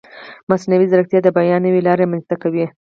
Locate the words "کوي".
2.43-2.65